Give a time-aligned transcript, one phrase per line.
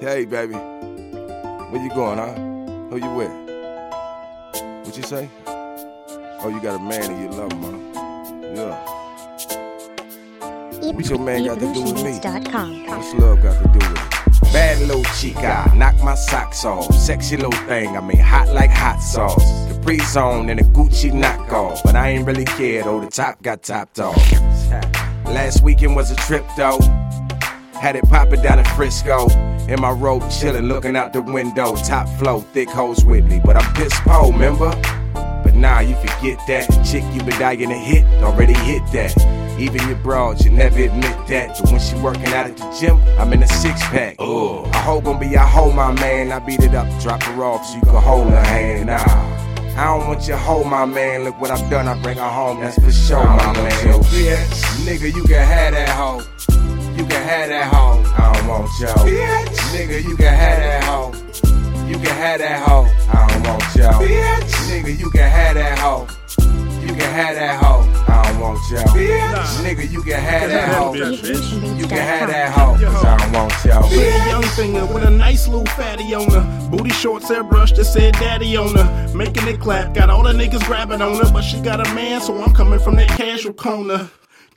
[0.00, 0.54] Hey, baby.
[0.54, 2.32] Where you going, huh?
[2.88, 3.30] Who you with?
[4.86, 5.28] What you say?
[5.46, 7.70] Oh, you got a man and you love him, huh?
[8.54, 8.74] Yeah.
[10.92, 12.12] What your man got to do with me?
[12.12, 14.52] What's love got to do with it?
[14.54, 16.94] Bad little chica, knock my socks off.
[16.94, 19.44] Sexy little thing, I mean hot like hot sauce.
[19.70, 23.00] Capri Zone and a Gucci knockoff, but I ain't really care though.
[23.00, 24.16] The top got topped off.
[25.26, 26.78] Last weekend was a trip though.
[27.80, 29.30] Had it poppin' down in Frisco.
[29.66, 31.74] In my robe chillin', looking out the window.
[31.76, 34.70] Top flow, thick hoes with me, but I'm piss po, remember?
[35.14, 36.68] But nah, you forget that.
[36.84, 39.16] Chick you been dying to hit, already hit that.
[39.58, 41.56] Even your broad, you never admit that.
[41.58, 44.16] But when she working out at the gym, I'm in a six pack.
[44.18, 44.66] Ugh.
[44.66, 46.32] A hoe gon' be a hoe, my man.
[46.32, 48.88] I beat it up, drop her off so you can hold her hand.
[48.88, 49.80] Nah.
[49.80, 51.24] I don't want you hold my man.
[51.24, 52.60] Look what I've done, I bring her home.
[52.60, 53.70] That's for sure, my man.
[53.72, 56.20] Bitch, nigga, you can have that hoe.
[57.50, 58.14] You can have that hoe.
[58.16, 58.86] I don't want yo.
[59.02, 61.12] Bitch, nigga, you can have that hoe.
[61.88, 62.86] You can have that hoe.
[63.08, 63.90] I don't want yo.
[63.90, 66.06] Bitch, nigga, you can have that hoe.
[66.80, 67.80] You can have that hoe.
[68.06, 68.78] I don't want yo.
[68.78, 70.94] Bitch, nigga, you can have that hoe.
[70.94, 72.78] You can have that hoe.
[72.78, 73.80] Cause I don't want yo.
[73.88, 76.68] Pretty young finger with a nice little fatty on her.
[76.70, 79.12] Booty shorts, airbrush that said daddy on her.
[79.12, 81.32] Making it clap, got all the niggas grabbing on her.
[81.32, 84.08] But she got a man, so I'm coming from that casual corner.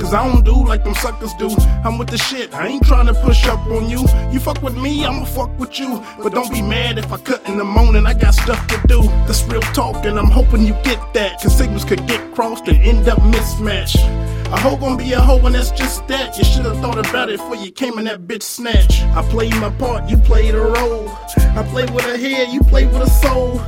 [0.00, 1.50] Cause I don't do like them suckers do.
[1.84, 4.00] I'm with the shit, I ain't trying to push up on you.
[4.32, 6.02] You fuck with me, I'ma fuck with you.
[6.22, 9.02] But don't be mad if I cut in the morning, I got stuff to do.
[9.26, 11.42] That's real talk, and I'm hoping you get that.
[11.42, 13.96] Cause signals could get crossed and end up mismatched.
[13.96, 16.38] A hoe gon' be a hoe, and that's just that.
[16.38, 19.02] You should've thought about it before you came in that bitch snatch.
[19.18, 21.06] I played my part, you played a role.
[21.36, 23.60] I play with a head, you play with a soul.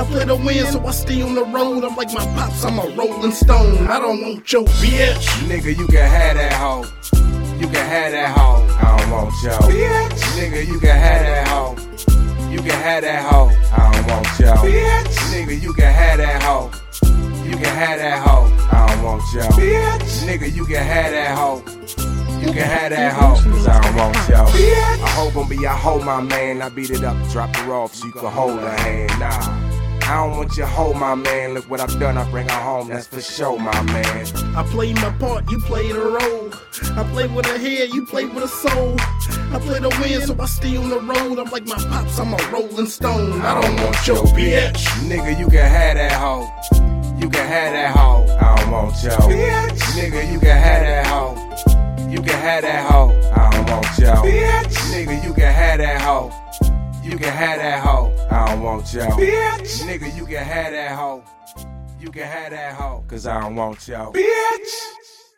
[0.00, 1.84] I play to win, so I stay on the road.
[1.84, 3.86] I'm like my pops, I'm a rolling stone.
[3.86, 5.26] I don't want your bitch.
[5.46, 6.84] Nigga, you can have that hoe.
[7.60, 8.66] You can have that hoe.
[8.82, 9.52] I don't want yo.
[9.70, 10.22] Bitch.
[10.36, 11.76] Nigga, you can have that hoe.
[12.50, 13.50] You can have that hoe.
[13.70, 14.52] I don't want yo.
[14.68, 15.35] Bitch.
[17.76, 18.48] Have that hoe.
[18.72, 19.42] I don't want yo.
[19.42, 20.24] Bitch.
[20.26, 21.62] Nigga, you can have that hoe.
[22.40, 24.44] You can have that hoe, cause I don't want yo.
[24.44, 26.62] A hoe gon' be a hoe, my man.
[26.62, 29.10] I beat it up, drop her off so you can hold her hand.
[29.18, 29.76] Nah.
[30.08, 31.54] I don't want you to hold my man.
[31.54, 32.88] Look what I've done, I bring her home.
[32.88, 34.26] That's for sure, my man.
[34.54, 36.52] I played my part, you played a role.
[36.96, 38.94] I play with a head, you play with a soul.
[39.00, 41.40] I play to win, so I stay on the road.
[41.40, 43.40] I'm like my pops, I'm a rolling stone.
[43.40, 44.84] I don't want your bitch.
[45.08, 46.46] Nigga, you can have that hoe.
[47.36, 48.24] You can have that hoe.
[48.40, 49.10] I don't want yo.
[49.10, 49.78] Bitch.
[49.92, 52.10] Nigga, you can have that hoe.
[52.10, 53.10] You can have that hoe.
[53.36, 54.14] I don't want yo.
[54.22, 54.76] Bitch.
[54.90, 56.32] Nigga, you can have that hoe.
[57.04, 58.26] You can have that hoe.
[58.30, 59.02] I don't want yo.
[59.08, 59.82] Bitch.
[59.82, 61.22] Nigga, you can have that hoe.
[62.00, 63.04] You can have that hoe.
[63.06, 64.12] Cause I don't want yo.
[64.12, 64.95] Bitch.